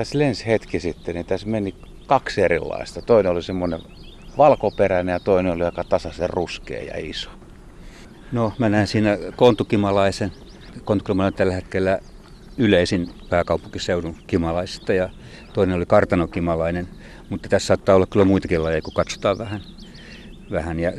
tässä 0.00 0.18
lensi 0.18 0.46
hetki 0.46 0.80
sitten, 0.80 1.14
niin 1.14 1.26
tässä 1.26 1.46
meni 1.46 1.74
kaksi 2.06 2.42
erilaista. 2.42 3.02
Toinen 3.02 3.32
oli 3.32 3.42
semmoinen 3.42 3.80
valkoperäinen 4.38 5.12
ja 5.12 5.20
toinen 5.20 5.52
oli 5.52 5.64
aika 5.64 5.84
tasaisen 5.84 6.30
ruskea 6.30 6.82
ja 6.82 6.92
iso. 6.96 7.30
No 8.32 8.52
mä 8.58 8.68
näen 8.68 8.86
siinä 8.86 9.18
kontukimalaisen. 9.36 10.32
Kontukimalainen 10.84 11.32
on 11.34 11.38
tällä 11.38 11.54
hetkellä 11.54 11.98
yleisin 12.58 13.10
pääkaupunkiseudun 13.30 14.16
kimalaisista 14.26 14.92
ja 14.92 15.10
toinen 15.52 15.76
oli 15.76 15.86
kartanokimalainen. 15.86 16.88
Mutta 17.30 17.48
tässä 17.48 17.66
saattaa 17.66 17.94
olla 17.94 18.06
kyllä 18.06 18.24
muitakin 18.24 18.62
lajeja, 18.62 18.82
kun 18.82 18.94
katsotaan 18.94 19.38
vähän. 19.38 19.60
vähän. 20.50 20.80
Ja 20.80 20.92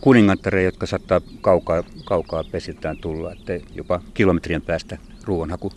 kuningattareja, 0.00 0.64
jotka 0.64 0.86
saattaa 0.86 1.20
kaukaa, 1.40 1.82
kaukaa 2.04 2.44
pesiltään 2.44 2.96
tulla, 2.96 3.32
että 3.32 3.52
jopa 3.74 4.00
kilometrien 4.14 4.62
päästä 4.62 4.98
ruoanhaku 5.24 5.72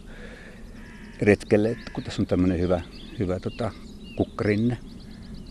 retkelle, 1.21 1.77
kun 1.93 2.03
tässä 2.03 2.21
on 2.21 2.25
tämmöinen 2.25 2.59
hyvä, 2.59 2.81
hyvä 3.19 3.39
tota, 3.39 3.71
kukkarinne. 4.15 4.77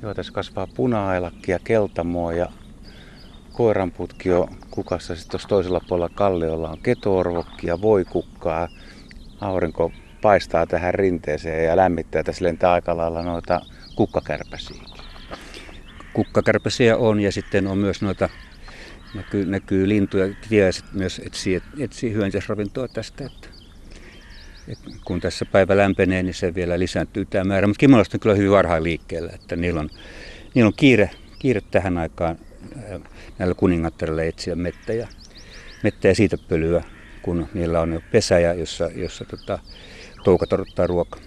Joo, 0.03 0.15
tässä 0.15 0.33
kasvaa 0.33 0.67
puna-ailakki 0.67 1.53
ja 1.53 1.59
keltamoa 1.59 2.33
ja 2.33 2.53
koiranputki 3.53 4.33
on 4.33 4.49
kukassa. 4.71 5.15
Sitten 5.15 5.31
tuossa 5.31 5.49
toisella 5.49 5.81
puolella 5.89 6.15
kalliolla 6.15 6.71
on 6.71 6.79
ketoorvokki 6.83 7.67
ja 7.67 7.81
voikukkaa. 7.81 8.69
Aurinko 9.41 9.93
paistaa 10.23 10.67
tähän 10.67 10.95
rinteeseen 10.95 11.65
ja 11.65 11.77
lämmittää. 11.77 12.23
Tässä 12.23 12.45
lentää 12.45 12.73
aika 12.73 12.97
lailla 12.97 13.23
noita 13.23 13.61
kukkakärpäsiä. 13.95 14.83
Kukkakärpäsiä 16.13 16.97
on 16.97 17.21
ja 17.21 17.33
sitten 17.33 17.67
on 17.67 17.79
myös 17.79 18.03
noita 18.03 18.29
näkyy, 19.15 19.47
näkyy 19.47 19.89
lintuja. 19.89 20.35
Tiedät 20.49 20.85
myös 20.93 21.21
etsii, 21.25 21.63
etsii 21.79 22.13
hyönteisravintoa 22.13 22.89
tästä. 22.89 23.25
Että 23.25 23.54
et 24.69 24.79
kun 25.05 25.21
tässä 25.21 25.45
päivä 25.45 25.77
lämpenee, 25.77 26.23
niin 26.23 26.35
se 26.35 26.55
vielä 26.55 26.79
lisääntyy 26.79 27.25
tämä 27.25 27.45
määrä. 27.45 27.67
Mutta 27.67 27.81
kimolaiset 27.81 28.15
on 28.15 28.21
kyllä 28.21 28.35
hyvin 28.35 28.51
varhain 28.51 28.83
liikkeellä, 28.83 29.33
että 29.35 29.57
niillä 29.57 29.81
on, 29.81 29.91
niillä 30.55 30.69
on 30.69 30.75
kiire, 30.77 31.11
kiire 31.39 31.61
tähän 31.61 31.99
aikaan 31.99 32.39
näillä 33.39 33.55
kuningattarilla 33.55 34.23
etsiä 34.23 34.55
mettä 34.55 34.93
ja, 34.93 35.09
mettä 35.83 36.09
ja 36.09 36.15
siitä 36.15 36.37
pölyä, 36.49 36.85
kun 37.23 37.49
niillä 37.55 37.81
on 37.81 37.93
jo 37.93 38.01
pesäjä, 38.13 38.53
jossa, 38.53 38.91
jossa 38.95 39.25
tota, 39.25 39.59
toukat 40.25 40.53
odottaa 40.53 40.87
ruokaa. 40.87 41.21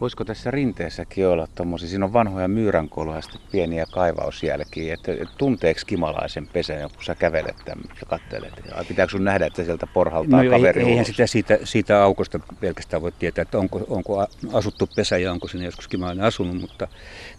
Voisiko 0.00 0.24
tässä 0.24 0.50
rinteessäkin 0.50 1.26
olla 1.26 1.48
tuommoisia, 1.54 1.88
siinä 1.88 2.04
on 2.04 2.12
vanhoja 2.12 2.48
myyränkolhoja 2.48 3.18
ja 3.32 3.38
pieniä 3.52 3.86
kaivausjälkiä, 3.92 4.94
että, 4.94 5.12
tunteeko 5.38 5.80
kimalaisen 5.86 6.46
pesän, 6.46 6.90
kun 6.94 7.04
sä 7.04 7.14
kävelet 7.14 7.56
tämän 7.64 7.84
ja 8.00 8.06
katselet? 8.06 8.52
Ja 8.68 8.84
pitääkö 8.88 9.10
sun 9.10 9.24
nähdä, 9.24 9.46
että 9.46 9.64
sieltä 9.64 9.86
porhaltaa 9.86 10.42
no, 10.42 10.50
kaveri 10.50 10.82
ei, 10.82 10.88
Eihän 10.88 11.04
sitä 11.04 11.26
siitä, 11.26 11.58
siitä 11.64 12.02
aukosta 12.02 12.40
pelkästään 12.60 13.02
voi 13.02 13.12
tietää, 13.12 13.42
että 13.42 13.58
onko, 13.58 13.80
onko 13.88 14.26
asuttu 14.52 14.88
pesä 14.96 15.18
ja 15.18 15.32
onko 15.32 15.48
sinne 15.48 15.64
joskus 15.64 15.88
kimalainen 15.88 16.24
asunut, 16.24 16.60
mutta, 16.60 16.88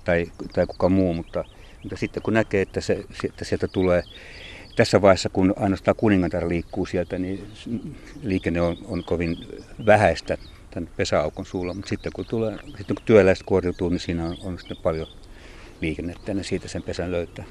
tai, 0.03 0.25
tai 0.53 0.65
kuka 0.67 0.89
muu, 0.89 1.13
mutta, 1.13 1.45
mutta 1.83 1.97
sitten 1.97 2.23
kun 2.23 2.33
näkee, 2.33 2.61
että, 2.61 2.81
se, 2.81 3.05
että 3.23 3.45
sieltä 3.45 3.67
tulee 3.67 4.03
tässä 4.75 5.01
vaiheessa, 5.01 5.29
kun 5.29 5.53
ainoastaan 5.59 5.95
kuningatar 5.97 6.49
liikkuu 6.49 6.85
sieltä, 6.85 7.17
niin 7.17 7.47
liikenne 8.23 8.61
on, 8.61 8.77
on 8.87 9.03
kovin 9.03 9.37
vähäistä 9.85 10.37
tämän 10.75 10.89
pesäaukon 10.97 11.45
suulla, 11.45 11.73
mutta 11.73 11.89
sitten 11.89 12.11
kun, 12.15 12.25
tulee, 12.25 12.57
sitten 12.77 12.95
kun 12.95 13.05
työläiset 13.05 13.45
kuoriutuu, 13.45 13.89
niin 13.89 13.99
siinä 13.99 14.25
on, 14.25 14.37
on 14.43 14.59
sitten 14.59 14.77
paljon 14.83 15.07
liikennettä 15.81 16.31
ja 16.31 16.43
siitä 16.43 16.67
sen 16.67 16.83
pesän 16.83 17.11
löytää. 17.11 17.45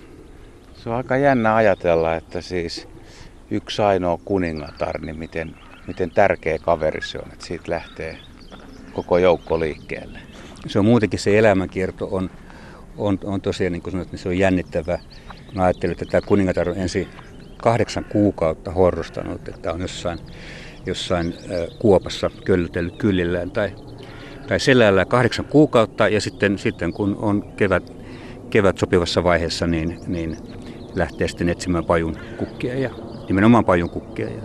Se 0.75 0.89
on 0.89 0.97
aika 0.97 1.17
jännä 1.17 1.55
ajatella, 1.55 2.15
että 2.15 2.41
siis 2.41 2.89
yksi 3.51 3.83
ainoa 3.83 4.19
kuningatar, 4.25 5.01
niin 5.01 5.19
miten, 5.19 5.55
miten 5.87 6.11
tärkeä 6.11 6.59
kaveri 6.59 7.03
se 7.03 7.19
on, 7.19 7.33
että 7.33 7.47
siitä 7.47 7.71
lähtee 7.71 8.19
koko 8.93 9.19
joukko 9.19 9.61
liikkeelle. 9.61 10.19
Se 10.67 10.79
on 10.79 10.85
muutenkin 10.85 11.19
se 11.19 11.39
elämänkierto 11.39 12.09
on, 12.11 12.31
on, 12.97 13.19
on 13.25 13.41
tosiaan 13.41 13.73
niin 13.73 13.83
kuin 13.83 13.91
sanoit, 13.91 14.13
niin 14.13 14.19
se 14.19 14.29
on 14.29 14.39
jännittävä. 14.39 14.99
Mä 15.55 15.65
ajattelin, 15.65 15.93
että 15.93 16.05
tämä 16.05 16.27
kuningatar 16.27 16.69
on 16.69 16.77
ensin 16.77 17.09
kahdeksan 17.57 18.05
kuukautta 18.05 18.71
horrostanut, 18.71 19.49
että 19.49 19.73
on 19.73 19.81
jossain 19.81 20.19
jossain 20.87 21.35
kuopassa 21.79 22.31
köllötellyt 22.45 22.97
kyllillään 22.97 23.51
tai, 23.51 23.73
tai 24.49 24.61
selällä 24.61 25.05
kahdeksan 25.05 25.45
kuukautta 25.45 26.09
ja 26.09 26.21
sitten, 26.21 26.59
sitten 26.59 26.93
kun 26.93 27.17
on 27.21 27.53
kevät, 27.57 27.93
kevät 28.51 28.79
sopivassa 28.79 29.25
vaiheessa, 29.25 29.67
niin, 29.67 29.99
niin 30.07 30.37
lähtee 30.95 31.29
sitten 31.29 31.49
etsimään 31.49 31.85
pajun 31.85 32.17
kukkia 32.37 32.75
ja 32.75 32.91
nimenomaan 33.29 33.65
pajun 33.65 33.91
kukkia 33.91 34.27
ja 34.27 34.43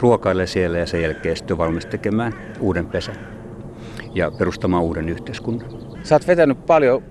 ruokailee 0.00 0.46
siellä 0.46 0.78
ja 0.78 0.86
sen 0.86 1.02
jälkeen 1.02 1.36
sitten 1.36 1.58
valmis 1.58 1.86
tekemään 1.86 2.32
uuden 2.60 2.86
pesän 2.86 3.16
ja 4.14 4.30
perustamaan 4.30 4.82
uuden 4.82 5.08
yhteiskunnan. 5.08 5.68
Sä 6.02 6.14
oot 6.14 6.26
vetänyt 6.26 6.66
paljon 6.66 7.02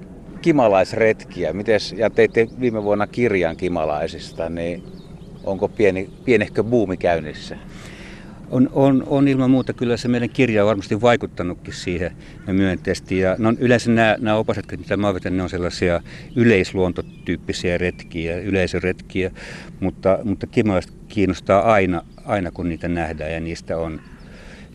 kimalaisretkiä. 0.42 1.54
Mites, 1.54 1.94
ja 1.98 2.10
teitte 2.10 2.48
viime 2.60 2.84
vuonna 2.84 3.08
kirjan 3.08 3.58
kimalaisista, 3.58 4.50
niin 4.50 4.84
onko 5.44 5.68
pieni, 5.68 6.10
pienehkö 6.26 6.64
buumi 6.64 6.98
käynnissä? 6.98 7.58
On, 8.52 8.70
on, 8.74 9.04
on 9.08 9.28
ilman 9.28 9.52
muuta 9.52 9.74
kyllä 9.74 9.98
se 9.98 10.08
meidän 10.08 10.30
kirja 10.30 10.64
on 10.64 10.68
varmasti 10.68 11.02
vaikuttanutkin 11.02 11.74
siihen 11.74 12.12
myönteisesti. 12.48 13.20
Ja 13.20 13.36
no, 13.40 13.54
yleensä 13.60 13.92
nämä, 13.92 14.16
nämä 14.20 14.38
opasetkin, 14.38 14.80
mitä 14.80 14.98
mä 14.98 15.14
vetän, 15.14 15.38
ne 15.38 15.44
on 15.44 15.50
sellaisia 15.50 16.02
yleisluontotyyppisiä 16.36 17.78
retkiä, 17.78 18.38
yleisöretkiä, 18.38 19.32
mutta, 19.80 20.20
mutta 20.24 20.48
kimalaiset 20.48 20.94
kiinnostaa 21.08 21.62
aina, 21.74 22.06
aina, 22.26 22.52
kun 22.52 22.70
niitä 22.70 22.88
nähdään 22.88 23.32
ja 23.32 23.40
niistä, 23.40 23.78
on, 23.78 24.02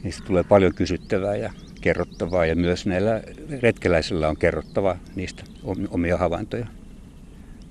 niistä 0.02 0.24
tulee 0.26 0.42
paljon 0.42 0.74
kysyttävää 0.74 1.36
ja 1.36 1.52
kerrottavaa 1.80 2.46
ja 2.46 2.56
myös 2.56 2.86
näillä 2.86 3.22
retkeläisillä 3.60 4.28
on 4.28 4.36
kerrottava 4.36 4.96
niistä 5.14 5.44
omia 5.90 6.16
havaintoja. 6.16 6.66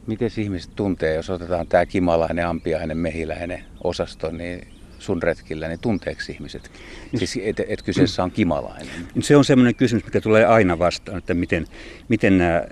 Miten 0.08 0.30
ihmiset 0.38 0.72
tuntee, 0.76 1.16
jos 1.16 1.30
otetaan 1.30 1.68
tämä 1.68 1.86
kimalainen, 1.86 2.48
ampiainen, 2.48 2.98
mehiläinen 2.98 3.64
osasto, 3.84 4.32
niin 4.32 4.68
sun 5.02 5.24
retkillä, 5.24 5.68
niin 5.68 5.80
tunteeko 5.80 6.22
ihmiset? 6.30 6.72
Siis, 7.16 7.40
että 7.44 7.64
et 7.68 7.82
kyseessä 7.82 8.24
on 8.24 8.32
kimalainen. 8.32 9.08
Se 9.20 9.38
on 9.38 9.46
semmoinen 9.46 9.76
kysymys, 9.76 10.06
mikä 10.06 10.22
tulee 10.22 10.46
aina 10.46 10.80
vastaan, 10.80 11.18
että 11.18 11.34
miten, 11.34 11.68
miten 12.10 12.38
nämä 12.38 12.64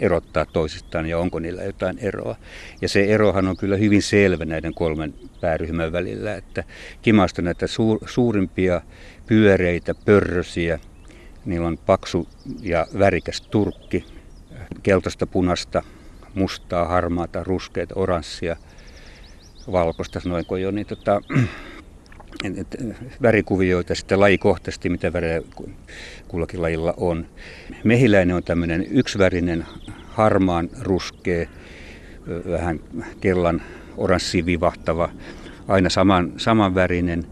erottaa 0.00 0.46
toisistaan 0.46 1.06
ja 1.06 1.18
onko 1.18 1.38
niillä 1.38 1.62
jotain 1.62 1.98
eroa. 1.98 2.36
Ja 2.80 2.88
se 2.88 3.04
erohan 3.04 3.48
on 3.48 3.56
kyllä 3.56 3.76
hyvin 3.76 4.02
selvä 4.02 4.44
näiden 4.44 4.74
kolmen 4.74 5.14
pääryhmän 5.40 5.92
välillä, 5.92 6.34
että 6.34 6.64
kimasta 7.02 7.42
näitä 7.42 7.66
suur, 7.66 7.98
suurimpia 8.06 8.80
pyöreitä, 9.26 9.94
pörrösiä, 10.04 10.78
niillä 11.44 11.66
on 11.66 11.78
paksu 11.86 12.28
ja 12.62 12.86
värikäs 12.98 13.40
turkki, 13.40 14.04
keltaista, 14.82 15.26
punasta, 15.26 15.82
mustaa, 16.34 16.84
harmaata, 16.84 17.44
ruskeita, 17.44 17.94
oranssia, 17.96 18.56
valkoista, 19.72 20.20
sanoinko 20.20 20.56
jo, 20.56 20.70
niin 20.70 20.86
tota, 20.86 21.20
värikuvioita 23.22 23.94
sitten 23.94 24.20
lajikohtaisesti, 24.20 24.88
mitä 24.88 25.12
värejä 25.12 25.42
kullakin 26.28 26.62
lajilla 26.62 26.94
on. 26.96 27.26
Mehiläinen 27.84 28.36
on 28.36 28.42
tämmöinen 28.42 28.86
yksivärinen, 28.90 29.66
harmaan 30.06 30.70
ruskea, 30.82 31.48
vähän 32.50 32.80
kellan 33.20 33.62
oranssi 33.96 34.46
vivahtava, 34.46 35.10
aina 35.68 35.88
saman, 35.88 36.32
samanvärinen 36.36 37.24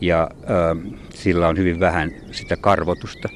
ja 0.00 0.30
äh, 0.32 0.94
sillä 1.14 1.48
on 1.48 1.58
hyvin 1.58 1.80
vähän 1.80 2.12
sitä 2.30 2.56
karvotusta. 2.56 3.28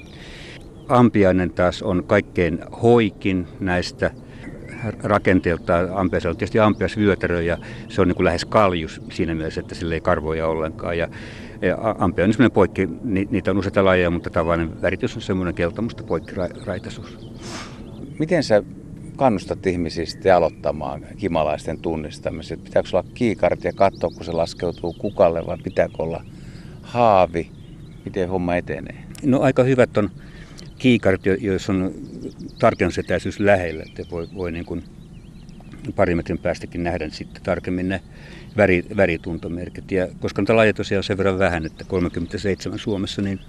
Ampiainen 0.88 1.50
taas 1.50 1.82
on 1.82 2.04
kaikkein 2.04 2.58
hoikin 2.82 3.46
näistä 3.60 4.10
rakenteeltaan 5.02 5.88
ampias 5.94 6.26
on 6.26 6.36
tietysti 6.36 6.58
ampias 6.58 6.96
vyötärö 6.96 7.42
ja 7.42 7.58
se 7.88 8.00
on 8.00 8.08
niin 8.08 8.16
kuin 8.16 8.24
lähes 8.24 8.44
kaljus 8.44 9.02
siinä 9.12 9.34
mielessä, 9.34 9.60
että 9.60 9.74
sillä 9.74 9.94
ei 9.94 10.00
karvoja 10.00 10.46
ollenkaan. 10.46 10.98
Ja, 10.98 11.08
ja 11.62 11.78
ampia 11.98 12.24
on 12.24 12.32
semmoinen 12.32 12.54
poikki, 12.54 12.88
ni, 13.04 13.28
niitä 13.30 13.50
on 13.50 13.58
useita 13.58 13.84
lajeja, 13.84 14.10
mutta 14.10 14.30
tavallinen 14.30 14.82
väritys 14.82 15.16
on 15.16 15.22
semmoinen 15.22 15.54
keltamusta 15.54 16.02
poikkiraitaisuus. 16.02 17.18
Miten 18.18 18.42
sä 18.42 18.62
kannustat 19.16 19.66
ihmisiä 19.66 20.06
sitten 20.06 20.34
aloittamaan 20.34 21.06
kimalaisten 21.16 21.80
tunnistamiset? 21.80 22.64
Pitääkö 22.64 22.88
olla 22.92 23.08
kiikarit 23.14 23.64
ja 23.64 23.72
katsoa, 23.72 24.10
kun 24.10 24.24
se 24.24 24.32
laskeutuu 24.32 24.92
kukalle 24.92 25.46
vai 25.46 25.58
pitääkö 25.62 25.94
olla 25.98 26.24
haavi? 26.82 27.50
Miten 28.04 28.28
homma 28.28 28.56
etenee? 28.56 29.04
No 29.24 29.40
aika 29.40 29.62
hyvät 29.62 29.96
on 29.96 30.10
kiikarit, 30.78 31.20
joissa 31.40 31.72
on 31.72 31.94
tarkennusetäisyys 32.58 33.40
lähellä, 33.40 33.82
että 33.86 34.10
voi, 34.10 34.28
voi 34.34 34.52
niin 34.52 34.64
kuin 34.64 34.84
pari 35.96 36.14
metrin 36.14 36.38
päästäkin 36.38 36.84
nähdä 36.84 37.08
sitten 37.08 37.42
tarkemmin 37.42 37.88
ne 37.88 38.00
väri, 38.56 38.84
värituntomerkit. 38.96 39.92
Ja 39.92 40.08
koska 40.20 40.42
niitä 40.42 40.56
lajeja 40.56 40.74
tosiaan 40.74 40.98
on 40.98 41.04
sen 41.04 41.18
verran 41.18 41.38
vähän, 41.38 41.66
että 41.66 41.84
37 41.84 42.78
Suomessa, 42.78 43.22
niin 43.22 43.40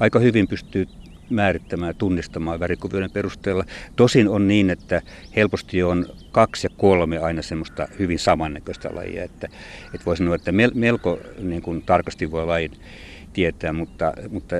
aika 0.00 0.18
hyvin 0.18 0.48
pystyy 0.48 0.86
määrittämään 1.30 1.90
ja 1.90 1.94
tunnistamaan 1.94 2.60
värikuvioiden 2.60 3.10
perusteella. 3.10 3.64
Tosin 3.96 4.28
on 4.28 4.48
niin, 4.48 4.70
että 4.70 5.02
helposti 5.36 5.82
on 5.82 6.06
kaksi 6.32 6.66
ja 6.66 6.70
kolme 6.76 7.18
aina 7.18 7.42
semmoista 7.42 7.88
hyvin 7.98 8.18
samannäköistä 8.18 8.90
lajia, 8.92 9.24
että, 9.24 9.48
että 9.94 10.04
voi 10.06 10.16
sanoa, 10.16 10.34
että 10.34 10.52
melko 10.74 11.18
niin 11.38 11.62
kuin 11.62 11.82
tarkasti 11.82 12.30
voi 12.30 12.46
lajin 12.46 12.72
tietää, 13.32 13.72
mutta, 13.72 14.12
mutta 14.28 14.56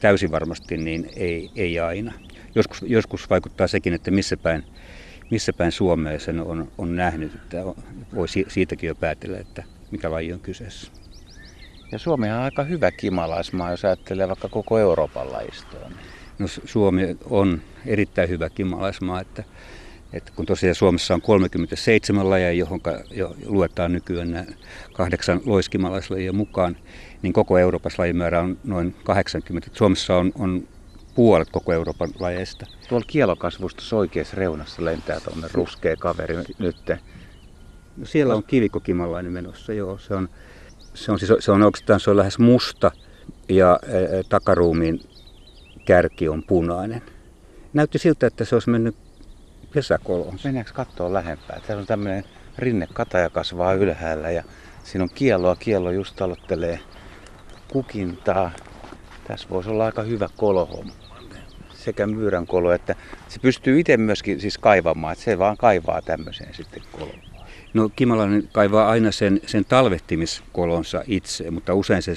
täysin 0.00 0.30
varmasti 0.30 0.76
niin 0.76 1.08
ei, 1.16 1.50
ei 1.56 1.80
aina. 1.80 2.12
Joskus, 2.54 2.84
joskus 2.86 3.30
vaikuttaa 3.30 3.66
sekin, 3.66 3.94
että 3.94 4.10
missä 4.10 4.36
päin, 4.36 4.64
missä 5.30 5.52
päin 5.52 5.72
Suomea 5.72 6.18
sen 6.18 6.40
on, 6.40 6.72
on 6.78 6.96
nähnyt, 6.96 7.34
että 7.34 7.56
voi 8.14 8.26
siitäkin 8.48 8.88
jo 8.88 8.94
päätellä, 8.94 9.38
että 9.38 9.62
mikä 9.90 10.10
laji 10.10 10.32
on 10.32 10.40
kyseessä. 10.40 10.92
Ja 11.92 11.98
Suomi 11.98 12.30
on 12.30 12.38
aika 12.38 12.64
hyvä 12.64 12.90
kimalaismaa, 12.90 13.70
jos 13.70 13.84
ajattelee 13.84 14.28
vaikka 14.28 14.48
koko 14.48 14.78
Euroopan 14.78 15.32
lajistoa. 15.32 15.90
No, 16.38 16.46
Suomi 16.64 17.16
on 17.30 17.62
erittäin 17.86 18.28
hyvä 18.28 18.50
kimalaismaa, 18.50 19.20
että, 19.20 19.44
että 20.12 20.32
kun 20.36 20.46
tosiaan 20.46 20.74
Suomessa 20.74 21.14
on 21.14 21.22
37 21.22 22.30
lajia, 22.30 22.52
johon 22.52 22.80
jo 23.10 23.36
luetaan 23.46 23.92
nykyään 23.92 24.46
kahdeksan 24.92 25.40
loiskimalaislajia 25.46 26.32
mukaan, 26.32 26.76
niin 27.22 27.32
koko 27.32 27.58
Euroopassa 27.58 28.02
lajimäärä 28.02 28.40
on 28.40 28.58
noin 28.64 28.94
80. 29.04 29.70
Suomessa 29.72 30.16
on, 30.16 30.32
on 30.38 30.68
puolet 31.14 31.50
koko 31.50 31.72
Euroopan 31.72 32.10
lajeista. 32.20 32.66
Tuolla 32.88 33.06
kielokasvusta 33.08 33.96
oikeassa 33.96 34.36
reunassa 34.36 34.84
lentää 34.84 35.20
tuonne 35.20 35.48
ruskea 35.52 35.96
kaveri 35.96 36.36
nyt. 36.58 36.76
No 37.96 38.06
siellä 38.06 38.34
on 38.34 38.42
kivikokimalainen 38.42 39.32
menossa, 39.32 39.72
joo. 39.72 39.98
Se 39.98 40.14
on, 40.14 40.28
se 40.94 41.12
on, 41.12 41.18
siis, 41.18 41.32
se 41.38 41.52
on 41.52 41.62
oikeastaan 41.62 42.00
se 42.00 42.10
on 42.10 42.16
lähes 42.16 42.38
musta 42.38 42.90
ja 43.48 43.72
ä, 43.72 43.78
takaruumiin 44.28 45.00
kärki 45.84 46.28
on 46.28 46.42
punainen. 46.42 47.02
Näytti 47.72 47.98
siltä, 47.98 48.26
että 48.26 48.44
se 48.44 48.56
olisi 48.56 48.70
mennyt 48.70 48.96
pesäkoloon. 49.74 50.38
Mennäänkö 50.44 50.72
katsoa 50.74 51.12
lähempää? 51.12 51.60
Täällä 51.66 51.80
on 51.80 51.86
tämmöinen 51.86 52.24
rinnekataja 52.58 53.30
kasvaa 53.30 53.74
ylhäällä 53.74 54.30
ja 54.30 54.42
siinä 54.84 55.02
on 55.02 55.10
kielloa. 55.14 55.56
Kiello 55.56 55.90
just 55.90 56.22
aloittelee 56.22 56.80
kukintaa. 57.68 58.50
Tässä 59.28 59.48
voisi 59.50 59.70
olla 59.70 59.84
aika 59.84 60.02
hyvä 60.02 60.28
kolohomma. 60.36 61.01
Sekä 61.84 62.06
myyrän 62.06 62.46
kolo, 62.46 62.72
että 62.72 62.94
se 63.28 63.38
pystyy 63.40 63.80
itse 63.80 63.96
myöskin 63.96 64.40
siis 64.40 64.58
kaivamaan, 64.58 65.12
että 65.12 65.24
se 65.24 65.38
vaan 65.38 65.56
kaivaa 65.56 66.02
tämmöiseen 66.02 66.54
sitten 66.54 66.82
koloon. 66.92 67.32
No 67.74 67.90
Kimalainen 67.96 68.48
kaivaa 68.52 68.88
aina 68.88 69.12
sen, 69.12 69.40
sen 69.46 69.64
talvehtimiskolonsa 69.64 71.04
itse, 71.06 71.50
mutta 71.50 71.74
usein 71.74 72.02
se 72.02 72.14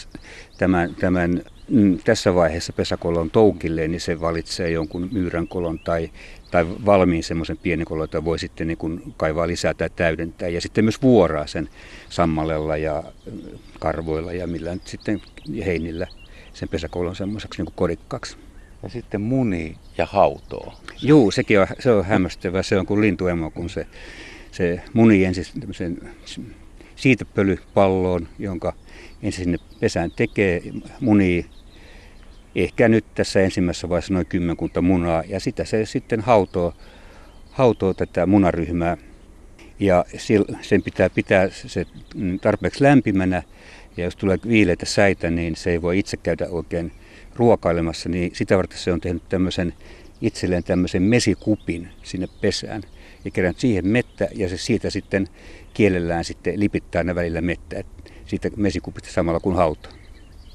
tämän, 0.57 0.95
tämän 0.95 1.41
mm, 1.69 1.97
tässä 1.97 2.35
vaiheessa 2.35 2.73
pesäkolon 2.73 3.31
toukilleen, 3.31 3.91
niin 3.91 4.01
se 4.01 4.21
valitsee 4.21 4.69
jonkun 4.69 5.09
myyränkolon 5.11 5.79
tai, 5.79 6.11
tai 6.51 6.65
valmiin 6.85 7.23
semmoisen 7.23 7.57
pienen 7.57 7.85
kolon, 7.85 8.03
jota 8.03 8.25
voi 8.25 8.39
sitten 8.39 8.67
niin 8.67 9.13
kaivaa 9.17 9.47
lisää 9.47 9.73
tai 9.73 9.89
täydentää. 9.95 10.49
Ja 10.49 10.61
sitten 10.61 10.85
myös 10.85 11.01
vuoraa 11.01 11.47
sen 11.47 11.69
sammalella 12.09 12.77
ja 12.77 13.03
mm, 13.31 13.41
karvoilla 13.79 14.33
ja 14.33 14.47
millä 14.47 14.73
nyt 14.73 14.87
sitten 14.87 15.21
heinillä 15.65 16.07
sen 16.53 16.69
pesäkolon 16.69 17.15
semmoiseksi 17.15 17.59
niin 17.59 17.65
kuin 17.65 17.75
kodikkaaksi. 17.75 18.44
Ja 18.85 18.89
sitten 18.89 19.21
muni 19.21 19.75
ja 19.97 20.05
hautoo. 20.05 20.73
Joo, 21.01 21.31
sekin 21.31 21.59
on, 21.59 21.67
se 21.79 21.91
on 21.91 22.05
hämmästyvä. 22.05 22.63
Se 22.63 22.77
on 22.77 22.85
kuin 22.85 23.01
lintuemo, 23.01 23.51
kun 23.51 23.69
se 23.69 23.87
se 24.55 24.81
muni 24.93 25.25
ensin 25.25 25.45
tämmöisen 25.59 26.09
siitepölypalloon, 26.95 28.27
jonka 28.39 28.73
ensin 29.23 29.43
sinne 29.43 29.57
pesään 29.79 30.11
tekee, 30.11 30.61
munii 30.99 31.45
ehkä 32.55 32.87
nyt 32.87 33.05
tässä 33.15 33.41
ensimmäisessä 33.41 33.89
vaiheessa 33.89 34.13
noin 34.13 34.25
kymmenkunta 34.25 34.81
munaa, 34.81 35.23
ja 35.27 35.39
sitä 35.39 35.65
se 35.65 35.85
sitten 35.85 36.21
hautoo, 36.21 36.73
hautoo 37.51 37.93
tätä 37.93 38.25
munaryhmää. 38.25 38.97
Ja 39.79 40.05
sen 40.61 40.83
pitää 40.83 41.09
pitää 41.09 41.49
se 41.49 41.85
tarpeeksi 42.41 42.83
lämpimänä, 42.83 43.43
ja 43.97 44.03
jos 44.03 44.15
tulee 44.15 44.37
viileitä 44.47 44.85
säitä, 44.85 45.29
niin 45.29 45.55
se 45.55 45.71
ei 45.71 45.81
voi 45.81 45.99
itse 45.99 46.17
käydä 46.17 46.47
oikein 46.49 46.91
ruokailemassa, 47.35 48.09
niin 48.09 48.35
sitä 48.35 48.57
varten 48.57 48.77
se 48.77 48.93
on 48.93 49.01
tehnyt 49.01 49.29
tämmöisen 49.29 49.73
itselleen 50.21 50.63
tämmöisen 50.63 51.01
mesikupin 51.01 51.89
sinne 52.03 52.27
pesään 52.41 52.81
ja 53.25 53.31
kerännyt 53.31 53.59
siihen 53.59 53.87
mettä 53.87 54.27
ja 54.35 54.49
se 54.49 54.57
siitä 54.57 54.89
sitten 54.89 55.27
kielellään 55.73 56.23
sitten 56.23 56.59
lipittää 56.59 57.03
ne 57.03 57.15
välillä 57.15 57.41
mettä 57.41 57.83
siitä 58.25 58.49
mesikupista 58.55 59.11
samalla 59.11 59.39
kuin 59.39 59.55
hauta. 59.55 59.89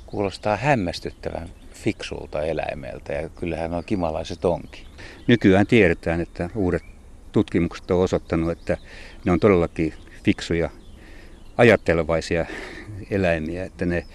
Kuulostaa 0.06 0.56
hämmästyttävän 0.56 1.48
fiksulta 1.72 2.42
eläimeltä 2.42 3.12
ja 3.12 3.28
kyllähän 3.28 3.74
on 3.74 3.84
kimalaiset 3.84 4.44
onkin. 4.44 4.86
Nykyään 5.26 5.66
tiedetään, 5.66 6.20
että 6.20 6.50
uudet 6.54 6.82
tutkimukset 7.32 7.90
on 7.90 8.00
osoittanut, 8.00 8.50
että 8.50 8.76
ne 9.24 9.32
on 9.32 9.40
todellakin 9.40 9.94
fiksuja, 10.24 10.70
ajattelevaisia 11.56 12.46
eläimiä, 13.10 13.64
että 13.64 13.86
ne 13.86 14.06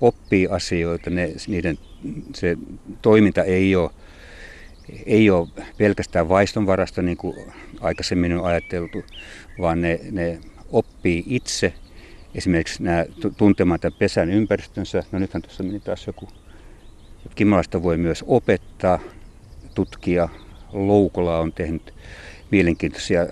oppii 0.00 0.48
asioita, 0.48 1.10
ne, 1.10 1.34
niiden 1.48 1.78
se 2.34 2.56
toiminta 3.02 3.42
ei 3.42 3.76
ole 3.76 3.90
ei 5.06 5.30
ole 5.30 5.48
pelkästään 5.78 6.28
vaistonvarasta, 6.28 7.02
niin 7.02 7.16
kuin 7.16 7.36
aikaisemmin 7.80 8.38
on 8.38 8.44
ajateltu, 8.44 9.04
vaan 9.60 9.80
ne, 9.80 10.00
ne 10.10 10.38
oppii 10.72 11.24
itse 11.26 11.74
esimerkiksi 12.34 12.82
nämä 12.82 13.04
tuntemaan 13.36 13.80
tämän 13.80 13.98
pesän 13.98 14.30
ympäristönsä. 14.30 15.02
No 15.12 15.18
nythän 15.18 15.42
tuossa 15.42 15.62
meni 15.62 15.80
taas 15.80 16.06
joku. 16.06 16.28
Kimalaista 17.34 17.82
voi 17.82 17.96
myös 17.96 18.24
opettaa, 18.26 18.98
tutkia. 19.74 20.28
Loukola 20.72 21.38
on 21.38 21.52
tehnyt 21.52 21.94
mielenkiintoisia 22.50 23.26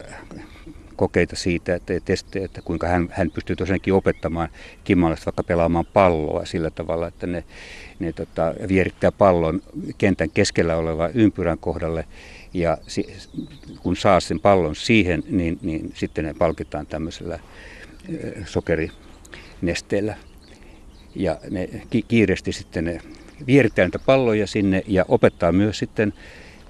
kokeita 1.03 1.37
siitä, 1.37 1.75
että 1.75 1.95
testejä, 2.05 2.45
että 2.45 2.63
kuinka 2.63 2.89
hän, 2.89 3.09
hän 3.11 3.31
pystyy 3.31 3.57
tosiaankin 3.57 3.95
opettamaan 3.95 4.49
kimalasta 4.85 5.25
vaikka 5.27 5.43
pelaamaan 5.43 5.87
palloa 5.93 6.45
sillä 6.45 6.71
tavalla, 6.71 7.09
että 7.09 7.27
ne, 7.27 7.45
ne 7.99 8.13
tota, 8.13 8.55
vierittää 8.69 9.13
pallon 9.13 9.63
kentän 9.99 10.31
keskellä 10.31 10.77
olevan 10.77 11.11
ympyrän 11.15 11.59
kohdalle 11.59 12.05
ja 12.55 12.79
si, 12.87 13.17
kun 13.81 13.97
saa 13.97 14.21
sen 14.21 14.41
pallon 14.41 14.77
siihen, 14.77 15.23
niin, 15.29 15.59
niin 15.63 15.93
sitten 15.95 16.25
ne 16.25 16.35
palkitaan 16.35 16.87
tämmöisellä 16.87 17.39
sokerinesteellä. 18.45 20.17
Ja 21.15 21.37
ne 21.51 21.69
kiireesti 22.09 22.53
sitten 22.53 22.85
ne 22.85 23.01
vierittää 23.47 23.85
niitä 23.85 23.99
palloja 23.99 24.47
sinne 24.47 24.83
ja 24.87 25.05
opettaa 25.09 25.53
myös 25.53 25.79
sitten 25.79 26.13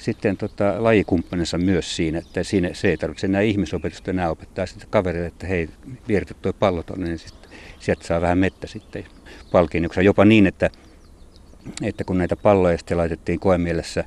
sitten 0.03 0.37
tota, 0.37 0.75
lajikumppaninsa 0.79 1.59
myös 1.59 1.97
siinä, 1.97 2.19
että 2.19 2.43
siinä 2.43 2.71
se 2.73 2.89
ei 2.89 2.97
tarvitse 2.97 3.27
enää 3.27 3.41
ihmisopetusta, 3.41 4.13
nämä 4.13 4.31
opettaa 4.31 4.67
sitten 4.67 4.89
kaverille, 4.91 5.27
että 5.27 5.47
hei, 5.47 5.69
vieritä 6.09 6.35
tuo 6.35 6.53
pallo 6.53 6.83
tuonne, 6.83 7.07
niin 7.07 7.19
sitten, 7.19 7.51
sieltä 7.81 8.07
saa 8.07 8.21
vähän 8.21 8.39
mettä 8.39 8.67
sitten 8.67 9.05
palkinnoksi. 9.53 10.05
Jopa 10.05 10.25
niin, 10.25 10.47
että, 10.47 10.71
että 11.83 12.05
kun 12.05 12.19
näitä 12.19 12.37
palloja 12.37 12.79
sitten 12.79 12.99
laitettiin 12.99 13.41
koemielessä 13.41 14.05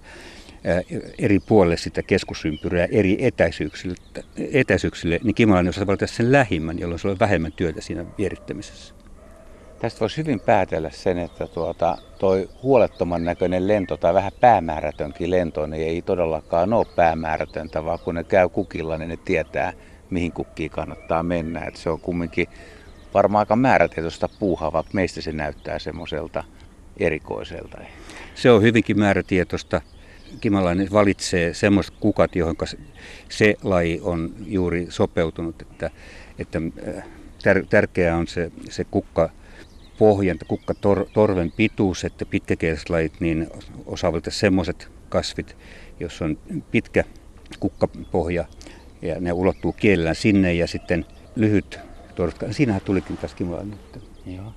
eri 1.20 1.40
puolelle 1.40 1.78
sitä 1.78 2.04
keskusympyrää 2.04 2.88
eri 2.92 3.18
etäisyyksille, 3.20 3.96
etäisyyksille 4.38 5.20
niin 5.24 5.36
Kimalainen 5.36 5.70
osasi 5.70 5.88
valita 5.88 6.08
sen 6.08 6.32
lähimmän, 6.32 6.80
jolloin 6.80 7.00
se 7.00 7.08
oli 7.08 7.20
vähemmän 7.20 7.52
työtä 7.52 7.82
siinä 7.82 8.06
vierittämisessä. 8.18 9.05
Tästä 9.80 10.00
voisi 10.00 10.18
hyvin 10.18 10.40
päätellä 10.40 10.90
sen, 10.90 11.18
että 11.18 11.48
tuota, 11.48 11.98
toi 12.20 12.50
huolettoman 12.64 13.26
näköinen 13.26 13.68
lento 13.68 13.98
tai 13.98 14.14
vähän 14.14 14.32
päämäärätönkin 14.40 15.32
lento, 15.32 15.66
niin 15.66 15.88
ei 15.88 16.02
todellakaan 16.02 16.74
ole 16.74 16.86
päämäärätöntä, 16.96 17.86
vaan 17.86 18.00
kun 18.00 18.16
ne 18.16 18.24
käy 18.24 18.50
kukilla, 18.50 18.98
niin 18.98 19.10
ne 19.10 19.18
tietää, 19.18 19.74
mihin 20.10 20.32
kukkiin 20.32 20.72
kannattaa 20.72 21.24
mennä. 21.24 21.66
Et 21.66 21.76
se 21.76 21.90
on 21.90 22.00
kumminkin 22.00 22.48
varmaan 23.14 23.40
aika 23.40 23.56
määrätietoista 23.56 24.30
puuhaa, 24.40 24.74
vaikka 24.74 24.94
meistä 24.94 25.22
se 25.22 25.32
näyttää 25.32 25.80
semmoiselta 25.80 26.44
erikoiselta. 26.98 27.78
Se 28.36 28.52
on 28.52 28.62
hyvinkin 28.62 29.00
määrätietoista. 29.00 29.82
Kimalainen 30.42 30.92
valitsee 30.92 31.54
semmoiset 31.54 31.94
kukat, 32.00 32.36
johon 32.36 32.56
se 33.30 33.56
laji 33.64 34.00
on 34.04 34.34
juuri 34.46 34.86
sopeutunut, 34.90 35.62
että, 35.62 35.92
että 36.40 36.62
äh, 36.88 37.04
tärkeää 37.70 38.18
on 38.18 38.28
se, 38.28 38.52
se 38.70 38.84
kukka 38.84 39.30
pohjan, 39.98 40.38
kukka 40.48 40.74
tor, 40.74 41.06
torven 41.14 41.52
pituus, 41.52 42.04
että 42.04 42.26
pitkäkieliset 42.26 42.90
lajit 42.90 43.20
niin 43.20 43.48
osaavat 43.86 44.26
semmoiset 44.30 44.90
kasvit, 45.10 45.58
jos 46.00 46.22
on 46.22 46.38
pitkä 46.72 47.04
kukkapohja 47.60 48.46
ja 49.02 49.20
ne 49.20 49.32
ulottuu 49.34 49.74
kielellään 49.74 50.16
sinne 50.16 50.54
ja 50.54 50.68
sitten 50.68 51.06
lyhyt 51.36 51.80
torska. 52.16 52.54
Siinähän 52.54 52.82
tulikin 52.86 53.18
taas 53.18 53.36
kiva 53.36 53.64
nyt. 53.64 54.04
Joo. 54.26 54.54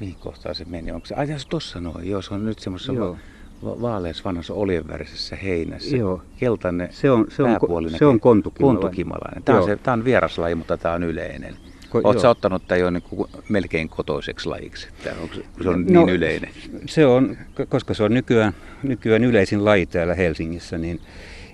Mihin 0.00 0.14
kohtaan 0.14 0.54
se 0.54 0.64
meni? 0.64 0.92
Onko 0.92 1.06
se, 1.06 1.14
ai 1.14 1.26
se 1.26 1.36
tossa 1.48 1.80
noin, 1.80 2.10
joo, 2.10 2.22
se 2.22 2.34
on 2.34 2.46
nyt 2.46 2.58
semmoisessa 2.58 2.94
va- 3.00 3.16
va- 3.64 3.80
vaaleassa 3.80 4.24
vanhassa 4.24 4.54
oljenvärisessä 4.54 5.36
heinässä. 5.36 5.96
Joo. 5.96 6.22
Keltainen 6.36 6.88
se 6.90 7.10
on, 7.10 7.26
se 7.30 7.42
on, 7.42 7.58
se 7.98 8.06
on 8.06 8.20
kontukimalainen. 8.20 8.80
kontukimalainen. 8.80 9.42
Tämä, 9.42 9.58
on 9.58 9.64
se, 9.64 9.76
tämä 9.76 9.92
on 9.92 10.04
vieraslaji, 10.04 10.54
mutta 10.54 10.76
tämä 10.76 10.94
on 10.94 11.02
yleinen. 11.02 11.56
Oletko 11.94 12.28
ottanut 12.28 12.68
tämän 12.68 12.80
jo 12.80 12.90
niin 12.90 13.02
kuin 13.02 13.30
melkein 13.48 13.88
kotoiseksi 13.88 14.48
lajiksi? 14.48 14.88
Onko 15.22 15.34
se, 15.34 15.44
se 15.62 15.68
on 15.68 15.86
no, 15.86 16.04
niin 16.04 16.16
yleinen? 16.16 16.50
Se 16.86 17.06
on, 17.06 17.36
koska 17.68 17.94
se 17.94 18.02
on 18.02 18.14
nykyään, 18.14 18.52
nykyään 18.82 19.24
yleisin 19.24 19.64
laji 19.64 19.86
täällä 19.86 20.14
Helsingissä, 20.14 20.78
niin, 20.78 21.00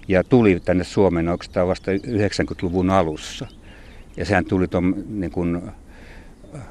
ja 0.08 0.24
tuli 0.24 0.60
tänne 0.64 0.84
Suomeen 0.84 1.28
oikeastaan 1.28 1.68
vasta 1.68 1.92
90-luvun 1.92 2.90
alussa. 2.90 3.46
Ja 4.16 4.24
sehän 4.24 4.44
tuli 4.44 4.68
ton, 4.68 5.04
niin 5.08 5.30
kuin, 5.30 5.62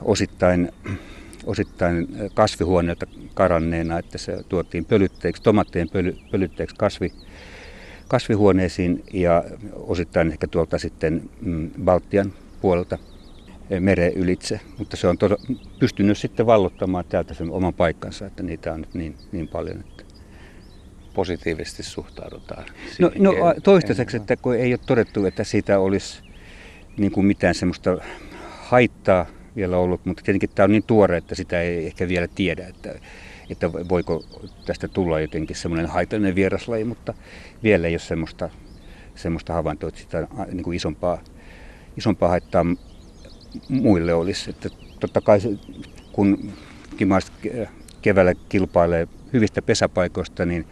osittain 0.01 0.72
osittain 1.45 2.07
kasvihuoneelta 2.34 3.05
karanneena, 3.34 4.00
että 4.00 4.17
se 4.17 4.38
tuotiin 4.50 4.86
pölytteeksi, 4.86 5.43
tomattien 5.43 5.89
pöly, 5.89 6.17
pölytteeksi 6.31 6.75
kasvi, 6.75 7.13
kasvihuoneisiin 8.07 9.03
ja 9.13 9.43
osittain 9.74 10.31
ehkä 10.31 10.48
tuolta 10.48 10.77
sitten 10.77 11.29
mm, 11.41 11.72
Baltian 11.84 12.34
puolelta 12.62 12.98
mereen 13.79 14.13
ylitse. 14.13 14.60
Mutta 14.77 14.98
se 14.98 15.07
on 15.07 15.17
to, 15.17 15.38
pystynyt 15.79 16.17
sitten 16.17 16.45
vallottamaan 16.45 17.05
täältä 17.10 17.34
sen 17.34 17.51
oman 17.51 17.74
paikkansa, 17.74 18.25
että 18.25 18.43
niitä 18.43 18.74
on 18.74 18.81
nyt 18.81 18.93
niin, 18.93 19.15
niin 19.31 19.48
paljon. 19.48 19.79
Että 19.79 20.03
positiivisesti 21.13 21.84
suhtaudutaan. 21.84 22.65
No, 23.00 23.12
no 23.19 23.34
toistaiseksi, 23.63 24.17
että 24.17 24.36
kun 24.36 24.55
ei 24.55 24.74
ole 24.74 24.79
todettu, 24.86 25.25
että 25.25 25.43
siitä 25.43 25.79
olisi 25.79 26.22
niin 26.98 27.12
kuin 27.12 27.25
mitään 27.25 27.55
semmoista 27.55 27.98
haittaa 28.60 29.25
vielä 29.55 29.77
ollut, 29.77 30.05
mutta 30.05 30.24
tietenkin 30.24 30.50
tämä 30.55 30.63
on 30.63 30.72
niin 30.72 30.84
tuore, 30.84 31.17
että 31.17 31.36
sitä 31.36 31.62
ei 31.62 31.86
ehkä 31.86 32.07
vielä 32.07 32.27
tiedä, 32.27 32.67
että, 32.67 33.00
että 33.50 33.74
voiko 33.74 34.24
tästä 34.65 34.88
tulla 34.88 35.19
jotenkin 35.19 35.55
semmoinen 35.55 35.88
haitallinen 35.88 36.36
vieraslaji, 36.36 36.84
mutta 36.84 37.13
vielä 37.63 37.88
ei 37.88 37.93
ole 37.93 38.00
semmoista, 38.00 38.50
semmoista 39.15 39.53
havaintoa, 39.53 39.88
että 39.88 40.01
sitä 40.01 40.27
niin 40.51 40.63
kuin 40.63 40.75
isompaa, 40.75 41.22
isompaa 41.98 42.29
haittaa 42.29 42.65
muille 43.70 44.14
olisi. 44.14 44.50
Että 44.50 44.70
totta 45.00 45.22
kai 45.22 45.42
se, 45.42 45.50
kun 46.12 46.52
kimaiset 46.98 47.32
keväällä 48.02 48.34
kilpailee 48.50 49.08
hyvistä 49.34 49.62
pesäpaikoista, 49.62 50.46
niin 50.46 50.66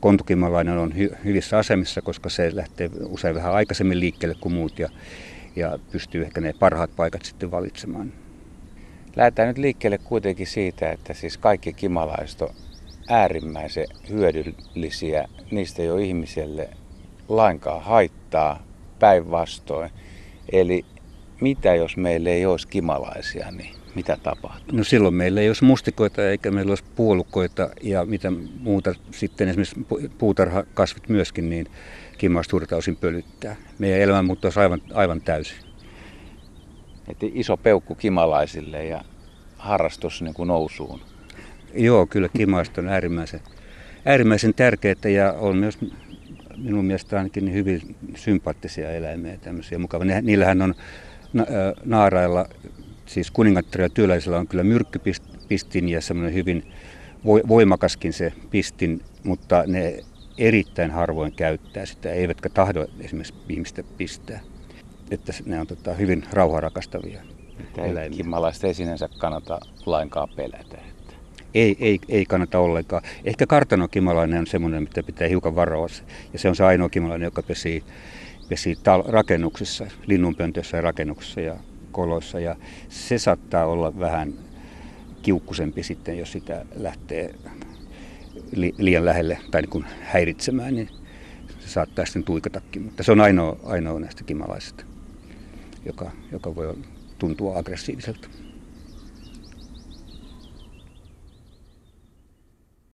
kontukimalainen 0.00 0.78
on 0.78 0.92
hy- 0.92 1.16
hyvissä 1.24 1.58
asemissa, 1.58 2.02
koska 2.02 2.28
se 2.28 2.56
lähtee 2.56 2.90
usein 3.08 3.34
vähän 3.34 3.54
aikaisemmin 3.54 4.00
liikkeelle 4.00 4.36
kuin 4.40 4.54
muut 4.54 4.78
ja, 4.78 4.88
ja 5.56 5.78
pystyy 5.92 6.22
ehkä 6.22 6.40
ne 6.40 6.54
parhaat 6.58 6.96
paikat 6.96 7.24
sitten 7.24 7.50
valitsemaan. 7.50 8.12
Lähdetään 9.16 9.48
nyt 9.48 9.58
liikkeelle 9.58 9.98
kuitenkin 9.98 10.46
siitä, 10.46 10.90
että 10.90 11.14
siis 11.14 11.38
kaikki 11.38 11.72
kimalaiset 11.72 12.42
on 12.42 12.50
äärimmäisen 13.08 13.86
hyödyllisiä. 14.10 15.28
Niistä 15.50 15.82
ei 15.82 15.90
ole 15.90 16.02
ihmiselle 16.02 16.68
lainkaan 17.28 17.82
haittaa 17.82 18.62
päinvastoin. 18.98 19.90
Eli 20.52 20.84
mitä 21.40 21.74
jos 21.74 21.96
meillä 21.96 22.30
ei 22.30 22.46
olisi 22.46 22.68
kimalaisia, 22.68 23.50
niin 23.50 23.74
mitä 23.94 24.18
tapahtuu? 24.22 24.78
No 24.78 24.84
silloin 24.84 25.14
meillä 25.14 25.40
ei 25.40 25.48
olisi 25.48 25.64
mustikoita 25.64 26.30
eikä 26.30 26.50
meillä 26.50 26.70
olisi 26.70 26.84
puolukoita 26.96 27.70
ja 27.82 28.04
mitä 28.04 28.32
muuta 28.60 28.94
sitten 29.10 29.48
esimerkiksi 29.48 29.86
puutarhakasvit 30.18 31.08
myöskin, 31.08 31.50
niin 31.50 31.66
kimmaus 32.18 32.46
suurta 32.46 32.76
osin 32.76 32.96
pölyttää. 32.96 33.56
Meidän 33.78 34.00
elämä 34.00 34.22
muuttuisi 34.22 34.60
aivan, 34.60 34.82
aivan 34.94 35.20
täysin. 35.20 35.56
Että 37.08 37.26
iso 37.34 37.56
peukku 37.56 37.94
kimalaisille 37.94 38.84
ja 38.84 39.04
harrastus 39.56 40.22
niin 40.22 40.34
kuin 40.34 40.46
nousuun. 40.48 41.00
Joo, 41.74 42.06
kyllä 42.06 42.28
kimaista 42.36 42.80
on 42.80 42.88
äärimmäisen, 42.88 43.40
äärimmäisen 44.04 44.54
tärkeää 44.54 45.08
ja 45.14 45.32
on 45.32 45.56
myös 45.56 45.78
minun 46.56 46.84
mielestä 46.84 47.16
ainakin 47.16 47.52
hyvin 47.52 47.96
sympaattisia 48.14 48.90
eläimiä 48.90 49.36
tämmöisiä 49.36 49.78
mukavia. 49.78 50.22
Niillähän 50.22 50.62
on 50.62 50.74
naarailla 51.84 52.46
siis 53.06 53.30
kuningattaren 53.30 53.84
ja 53.84 53.90
työläisellä 53.90 54.38
on 54.38 54.48
kyllä 54.48 54.64
myrkkypistin 54.64 55.88
ja 55.88 56.00
semmoinen 56.00 56.34
hyvin 56.34 56.72
voimakaskin 57.48 58.12
se 58.12 58.32
pistin, 58.50 59.00
mutta 59.24 59.64
ne 59.66 60.04
erittäin 60.38 60.90
harvoin 60.90 61.32
käyttää 61.32 61.86
sitä, 61.86 62.12
eivätkä 62.12 62.48
tahdo 62.48 62.86
esimerkiksi 63.00 63.34
ihmistä 63.48 63.82
pistää. 63.96 64.40
Että 65.10 65.32
ne 65.46 65.60
on 65.60 65.66
tota, 65.66 65.94
hyvin 65.94 66.24
rauharakastavia 66.32 67.22
eläimiä. 67.78 68.16
Kimmalaista 68.16 68.66
ei 68.66 68.74
sinänsä 68.74 69.08
kannata 69.18 69.60
lainkaan 69.86 70.28
pelätä. 70.36 70.78
Ei, 71.54 71.76
ei, 71.80 71.98
ei 72.08 72.26
kannata 72.26 72.58
ollenkaan. 72.58 73.02
Ehkä 73.24 73.46
kartanokimalainen 73.46 74.38
on 74.38 74.46
semmoinen, 74.46 74.82
mitä 74.82 75.02
pitää 75.02 75.28
hiukan 75.28 75.56
varoa. 75.56 75.86
Ja 76.32 76.38
se 76.38 76.48
on 76.48 76.56
se 76.56 76.64
ainoa 76.64 76.88
kimalainen, 76.88 77.26
joka 77.26 77.42
pesii, 77.42 77.82
pesii 78.48 78.74
tal- 78.74 79.04
rakennuksissa, 79.08 79.86
linnunpöntöissä 80.06 80.76
ja 80.76 80.80
rakennuksissa. 80.80 81.40
Ja 81.40 81.56
koloissa 81.92 82.40
ja 82.40 82.56
se 82.88 83.18
saattaa 83.18 83.66
olla 83.66 83.98
vähän 83.98 84.34
kiukkusempi 85.22 85.82
sitten, 85.82 86.18
jos 86.18 86.32
sitä 86.32 86.64
lähtee 86.74 87.34
li, 88.52 88.74
liian 88.78 89.04
lähelle 89.04 89.38
tai 89.50 89.62
niin 89.62 89.70
kuin 89.70 89.84
häiritsemään, 90.00 90.74
niin 90.74 90.88
se 91.58 91.68
saattaa 91.68 92.04
sitten 92.04 92.24
tuikatakin. 92.24 92.82
Mutta 92.82 93.02
se 93.02 93.12
on 93.12 93.20
ainoa, 93.20 93.56
ainoa 93.64 94.00
näistä 94.00 94.24
kimalaisista, 94.24 94.84
joka, 95.84 96.10
joka 96.32 96.54
voi 96.54 96.74
tuntua 97.18 97.58
aggressiiviselta. 97.58 98.28